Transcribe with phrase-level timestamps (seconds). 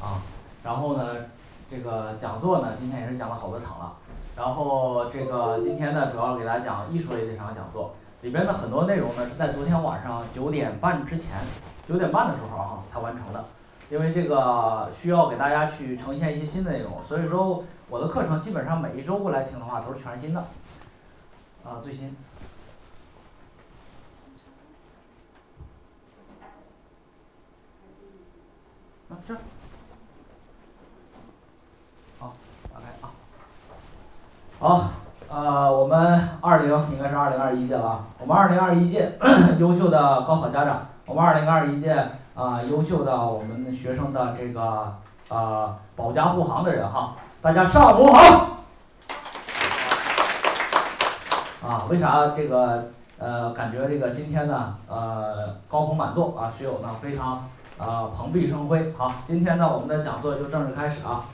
[0.00, 0.22] 啊，
[0.62, 1.16] 然后呢，
[1.70, 3.92] 这个讲座呢今天也是讲了好多场了，
[4.36, 11.38] 然后这个今天呢主要给大家讲艺术类这场讲座，里边的很多内容呢是在昨天晚上九点半之前，
[11.88, 13.44] 九点半的时候哈才完成的，
[13.90, 20.40] 因为这个需要给大家去呈现一些新的内容，所以说我的课程基本上每一周过来听的话都是全新的，
[21.64, 22.14] 啊最新。
[29.08, 29.34] 啊这
[32.18, 32.32] 好，
[32.72, 33.10] 打开啊，
[34.58, 34.90] 好，
[35.28, 39.16] 呃我们二零应该是二零二一届了啊，我们二零二一届
[39.60, 41.92] 优秀的高考家长，我们二零二一届
[42.34, 44.96] 啊优秀的我们学生的这个
[45.28, 48.56] 啊保驾护航的人哈，大家上午好。
[51.64, 57.48] 啊为啥这个呃感觉这个今天呢呃高朋满座啊学友呢非常
[57.78, 61.26] 啊蓬荜生辉，好，今天呢我们的讲座就正式开始啊。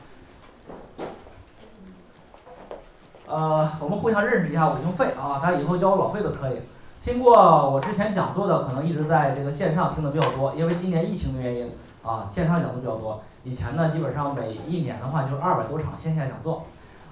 [3.28, 6.62] 呃我们互相认识一下，我姓费啊，大家以后叫我老费都可以。
[7.04, 11.70] 听过我之前讲座的，可能一直在这个线上听的比较多，因为今年疫情的原因
[12.02, 16.64] 啊线上讲的比较多，以前呢基本上每一年的话就是二百多场线下讲座。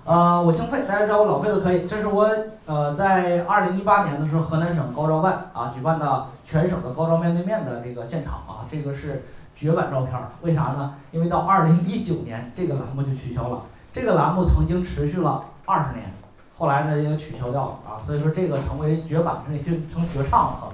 [0.04, 2.28] 啊我姓费，大家叫我老费都可以，这是我
[2.66, 10.94] 呃在二零一八年的时候河南省高招办啊举办的全省的高招面对面的这个现场啊，这个是绝版照片儿，为啥呢？
[11.12, 13.60] 因为到二零一九年这个栏目就取消了，
[13.92, 16.10] 这个栏目曾经持续了二十年，
[16.56, 20.64] 后来呢也取消掉了啊，所以说这个成为绝版成就成绝唱了啊。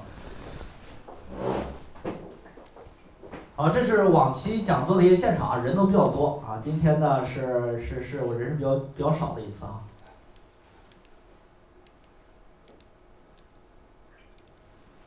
[3.59, 9.81] 好，这是往期讲座的一些现场啊，人都比较多啊，今天呢是是是我人是比较比较少的一次啊。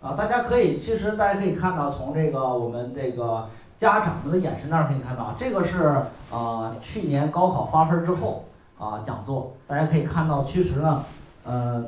[0.01, 3.47] 啊大家可以其实大家可以看到，从这个我们这个
[3.77, 8.45] 家长们的眼神那儿可以看到，这个是啊去年高考发分之后
[8.79, 11.05] 啊讲座，大家可以看到其实呢
[11.43, 11.85] 呃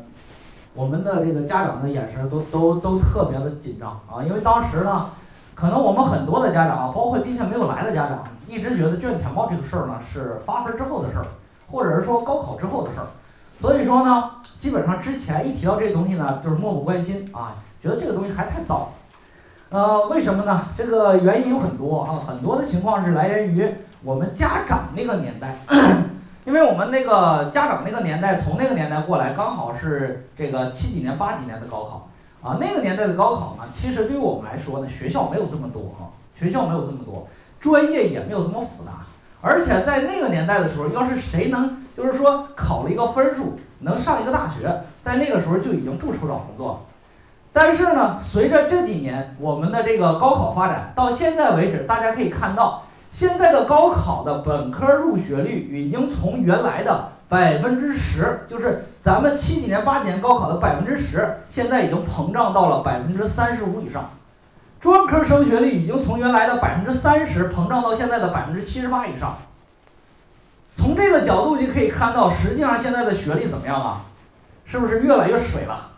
[0.75, 5.09] 我们的这个家长的眼神都都都特别的紧张啊，因为当时呢
[5.61, 11.25] 可能我们很多的家长啊，包括今天没有来的家长，一直觉得卷填报这个事儿呢是发分儿之后的事儿，
[11.69, 13.05] 或者是说高考之后的事儿，
[13.59, 18.93] 所以说呢基本上之前一提到这东西呢就是漠不关心啊觉得这个东西还太早。
[19.69, 20.63] 呃为什么呢？
[20.75, 23.71] 这个原因有很多啊，很多的情况是来源于
[24.03, 25.55] 我们家长那个年代，
[26.43, 32.09] 因为我们那个家长那个年代从那个年代过来，刚好是这个七几年八几年的高考，
[32.41, 36.09] 啊那个年代的高考呢，其实对于我们来说呢学校没有这么多哈，
[36.39, 37.27] 学校没有这么多，
[37.59, 39.05] 专业也没有这么复杂，
[39.41, 46.79] 而且在那个年代的时候，要是谁能就是说考了一个分数，能上一个大学，在那个时候就已经不愁找工作了。
[47.53, 64.09] 但是呢随着这几年我们的这个高考发展，到现在为止，大家可以看到现在的高考的本科入学率已经从原来的百分之十，就是咱们七几年八几年高考的百分之十，现在已经膨胀到了百分之三十五以上。
[64.81, 69.37] 专科升学率已经从原来的百分之三十膨胀到现在的百分之七十八以上。
[70.75, 74.01] 从这个角度就可以看到，实际上现在的学历怎么样啊？
[74.65, 75.91] 是不是越来越水了？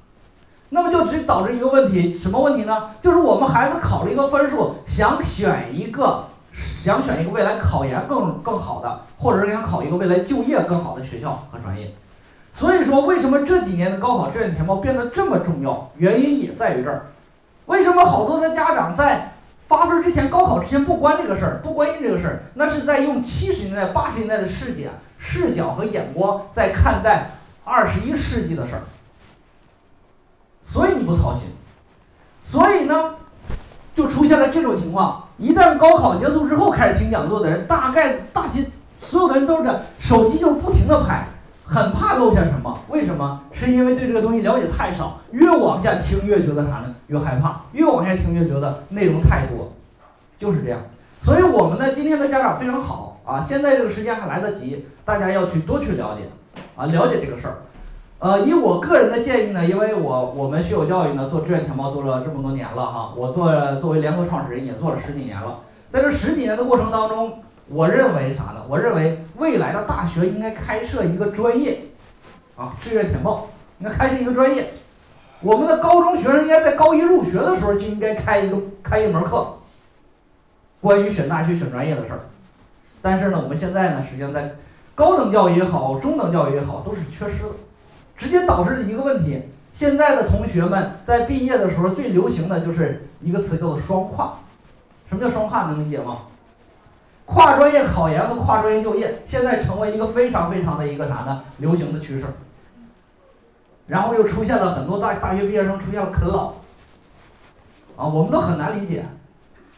[0.69, 2.91] 那么就只导致一个问题，什么问题呢？
[3.01, 6.27] 就是我们孩子考了一个分数，想选一个
[6.83, 11.89] 想选一个未来考研更更好的，或者是想考一个未来就业更好的学校和专业。
[12.55, 17.05] 所以说为什么这几年的高考志愿填报变得这么重要，原因也在于这儿。
[17.67, 19.31] 为什么好多的家长在
[19.69, 27.27] 发分之前，高考之前不关这个事儿，不关心这个事儿，那是在用七十年代八十年代的视点视角和眼光在看待
[27.63, 28.81] 二十一世纪的事儿。
[30.65, 31.43] 所以你不操心，
[34.33, 38.65] 现了这种情况，一旦高考结束之后开始听讲座的人，大概大些
[38.99, 41.27] 所有的人都是这样，手机就是不停的拍，
[41.63, 43.41] 很怕漏下什么，为什么？
[43.51, 46.95] 是因为对这个东西了解太少，越往下听越觉得啥呢？
[47.07, 49.71] 越害怕，越往下听越觉得内容太多，
[50.39, 50.79] 就是这样。
[51.21, 56.23] 所以我们呢今天的家长非常好啊，现在这个时间还来得及，大家要去多去了解，
[56.75, 57.57] 啊了解这个事儿。
[58.23, 65.59] 呃以我个人的建议呢，因为我我们学有教育呢做志愿填报做了这么多年了哈，我做作为联合创始人也做了十几年了，
[65.91, 68.63] 在这十几年的过程当中，我认为啥呢？
[68.69, 71.81] 我认为未来的大学应该开设一个专业，
[72.55, 73.49] 啊志愿填报
[73.79, 74.69] 应该开设一个专业，
[75.41, 79.45] 我们的高中学生应该在高一入学的时候就应该开一个开一门课，
[80.79, 82.19] 关于选大学选专业的事儿。
[83.01, 84.49] 但是呢我们现在呢实际上在
[84.95, 87.49] 高等教育也好，中等教育也好，都是缺失的。
[88.23, 89.41] 直接导致了一个问题，
[89.73, 94.35] 现在的同学们在毕业的时候最流行的就是一个词叫做双跨。
[95.09, 96.19] 什么叫双跨能理解吗？
[97.25, 101.43] 跨专业考研和跨专业就业现在成为一个非常非常的一个啥呢？
[101.57, 102.25] 流行的趋势。
[103.87, 106.53] 然后又出现了很多大大学毕业生出现了啃老，
[107.97, 109.05] 啊，我们都很难理解，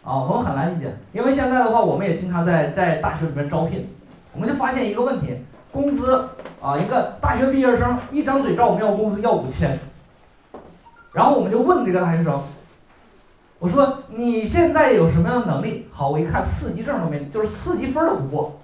[0.04, 3.90] 啊，我们很难理解，因为现在的话，我们也经常在在大学里面招聘，
[4.36, 5.38] 我们就发现一个问题，
[5.72, 6.28] 工资
[6.62, 9.80] 啊，一个大学毕业生一张嘴找我们要工资要五千，
[11.14, 12.44] 然后我们就问这个大学生。
[13.60, 15.88] 我说你现在有什么样的能力？
[15.90, 18.60] 好，我一看四级证都没，就是四级分都不过。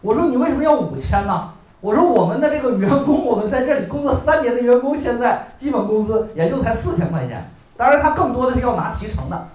[0.00, 1.50] 我说你为什么要五千呢？
[1.82, 7.50] 我说我们的这个员工，我们在这里工作三年的员工，现在基本工资也就才四千块钱。
[7.76, 9.48] 当然他更多的是要拿提成的。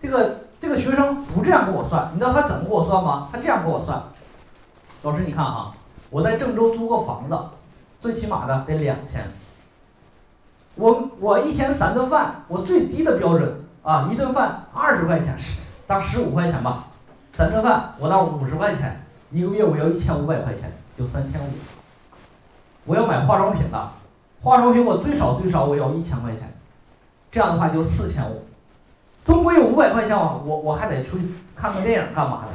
[0.00, 3.28] 这个这个学生不这样给我算，你知道他怎么给我算吗？
[3.30, 4.02] 他这样给我算。
[5.04, 5.70] 老师你看啊，
[6.08, 7.38] 我在郑州租个房子，
[8.00, 9.22] 最起码的得两千。
[10.76, 13.60] 我我一天三顿饭，我最低的标准。
[13.82, 16.86] 啊，一顿饭二十块钱，十当十五块钱吧，
[17.34, 18.98] 三顿饭我当五十块钱，
[19.30, 21.50] 一个月我要一千五百块钱，就三千五。
[22.86, 23.90] 我要买化妆品的，
[24.42, 26.50] 化妆品我最少最少我要一千块钱，
[27.30, 28.42] 这样的话就四千五，
[29.22, 32.48] 总归有五百块钱我我我还得出去看个电影干嘛的，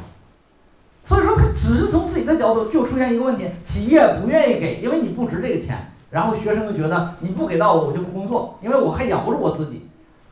[1.06, 9.86] 所以说他只是从自己的角度就出现一个问题，企业不愿意给，因为你不值这个钱，然后学生就觉得你不给到我我就不工作，因为我还养不住我自己。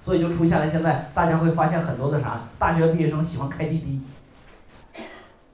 [0.05, 4.01] 所以就出现了现在大家会发现很多的啥，大学毕业生喜欢开滴滴，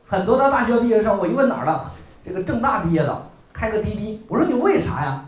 [0.07, 1.91] 很多的大学毕业生，我一问哪儿的，
[2.25, 5.25] 这个郑大毕业的开个滴滴，我说你为啥呀？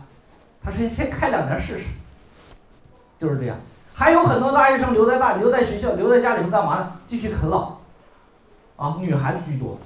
[0.63, 1.85] 他说先开两年试试，
[3.19, 3.57] 就是这样。
[3.93, 6.93] 还有很多大学生留在大留在学校留在家里头干嘛呢？
[7.09, 7.76] 继续啃老，
[8.77, 9.77] 啊，女孩子居多。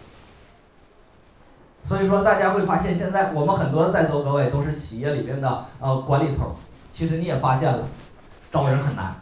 [1.83, 6.51] 所以说大家会发现现在我们很多在座各位都是企业里边的呃管理层，
[6.93, 7.88] 其实你也发现了，
[8.51, 9.15] 招人很难。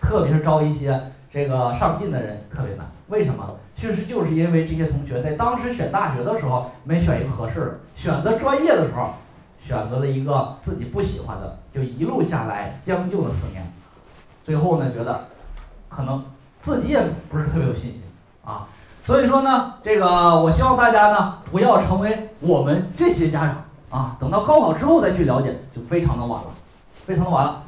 [0.00, 3.56] 特别是招一些这个上进的人特别难，为什么？
[3.76, 9.14] 确实就是因为这些同学在当时选大学的时候没选一个合适的，选择专业的时候
[9.60, 13.66] 选择了一个自己不喜欢的，就一路下来将就了四年，
[14.44, 15.24] 最后呢觉得
[15.88, 16.24] 可能
[16.62, 18.02] 自己也不是特别有信心
[18.44, 18.68] 啊，
[19.06, 26.48] 所以说呢，这个我希望大家呢不要成为我们这些家长啊，等到高考之后再去了解就非常的晚了，
[27.06, 27.62] 非常的晚了。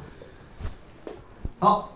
[1.59, 1.89] 好。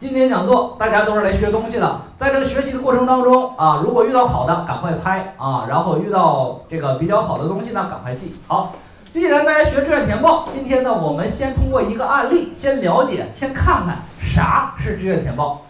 [0.00, 8.74] 今天讲座大家都是来学东西的，在这个学习的过程当中啊，如果遇到好的赶快拍啊，然后遇到这个比较好的东西呢，赶快记好。
[9.10, 15.62] 既然大家学志愿填报，今天呢，我们先通过一个案例，先了解，先看看啥是志愿填报。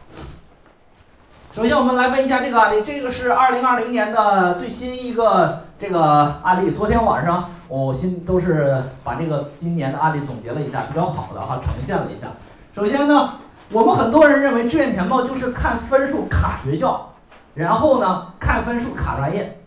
[1.53, 6.71] 首先我们来问一下这个案例，这个是二零二零年的最新一个这个案例。
[6.73, 12.29] 昨天晚上我先都是把这个今年的案例总结了一下，比较好的哈，呈现了一下。
[12.75, 13.31] 首先呢。
[13.71, 17.13] 我们很多人认为志愿填报就是看分数卡学校，
[17.53, 19.59] 然后呢看分数卡专业，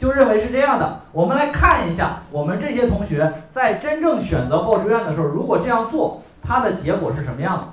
[0.00, 1.02] 就认为是这样的。
[1.12, 7.64] 我们来看一下，我们这些同学在真正选择报志愿的时候，如果这样做，他的结果是什么样的？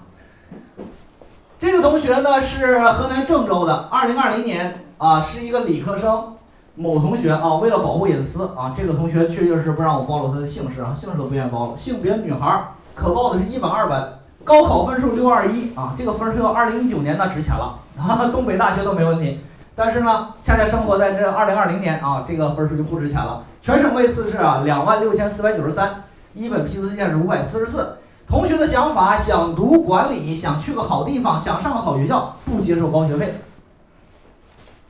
[1.59, 6.35] 这个同学呢是河南郑州的，二零二零年啊是一个理科生，
[6.75, 12.63] 某同学啊为了保护隐私啊，这个同学确确实不让我暴露他的姓氏啊，姓氏都不愿意暴露，性别女孩，
[12.93, 14.13] 可报的是一本二本。
[14.43, 19.39] 高考分数六二一啊，这个分数要二零一九年那值钱了啊，东北大学都没问题。
[19.75, 23.43] 但是呢，恰恰生活在这二零二零年啊，这个分数就不值钱了。
[23.63, 26.03] 全省位次是啊两万六千四百九十三，
[26.35, 27.97] 一本批次线是五百四十四。
[28.27, 33.33] 同学的想法想读管理，想去个好地方，想上个好学校，不接受高学费。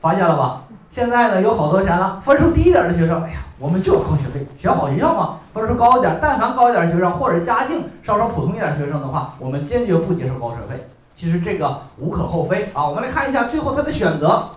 [0.00, 0.62] 发现了吧？
[0.90, 10.88] 现在呢，有好多钱了，分数低一点的学生，哎呀，我们就要高学费，选好学校嘛，分数高一点，但凡高一点的学生或者家境稍稍普通一点的学生的话，我们坚决不接受高学费。
[11.16, 12.88] 其实这个无可厚非啊。
[12.88, 14.50] 我们来看一下最后他的选择，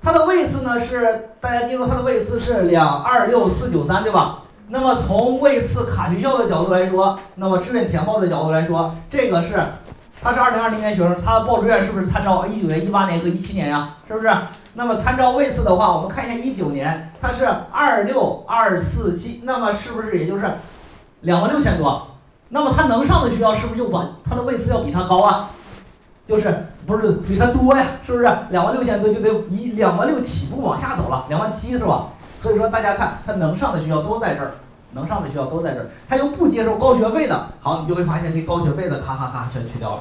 [0.00, 4.42] 他的位次呢是大家记住，他的位次是两二六四九三，对吧？
[4.68, 9.60] 那么从位次卡学校的角度来说，那么志愿填报的角度来说，这个是。
[10.22, 13.96] 他是二零二零年学生，他报志愿是不是参照一九年、一八年和一七年呀？
[14.08, 14.28] 是不是？
[14.72, 20.50] 那么参照位次的话，我们看一下一九年，他是二六二四七，那么是不是也就是
[21.20, 22.08] 两万六千多？
[22.48, 25.50] 那么他能上的学校是不是就把他的位次要比他高啊？
[26.26, 27.86] 就是不是比他多呀？
[28.04, 28.24] 是不是？
[28.48, 32.06] 两万六千多就得一两万六起步往下走了，两万七是吧？
[32.46, 34.52] 所以说大家看他能上的学校都在这儿。
[34.92, 40.00] 能上的学校都在这儿，他又不接受高学费的，好，你就会发现这高学费的咔咔咔全去掉了，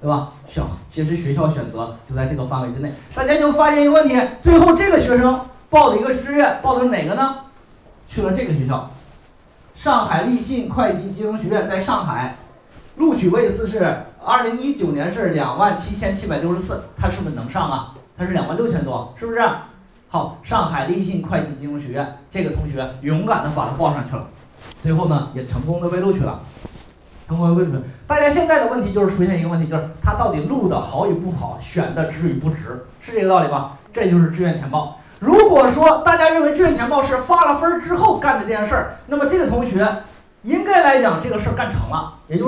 [0.00, 0.30] 对吧？
[0.48, 2.94] 小，其实学校选择就在这个范围之内。
[3.16, 7.36] 大家就发现一个问题，最后这个学生报的一个志愿，报的是哪个呢？
[8.08, 8.88] 去了这个学校，
[9.74, 12.36] 上海立信会计金融学院，在上海，
[12.96, 17.94] 录取位次是二零一九年是两万七千七百六十四，他是不是能上啊？
[18.16, 19.40] 他是两万六千多，是不是？
[20.12, 24.26] 好，上海立信会计金融学院这个同学勇敢的把它报上去了，
[24.82, 26.38] 最后呢也成功的被录取了，
[27.26, 27.78] 成功被录取。
[28.06, 33.78] 大家现在的问题就是出现一个问题，就是他到底录的好与不好，选的值与不值，是这个道理吧？
[33.90, 34.98] 这就是志愿填报。
[35.18, 39.88] 如果说大家认为志愿填报是发了分之后干的这件事儿，那么这个同学
[40.42, 42.40] 应该来讲这个事儿干成了，也就。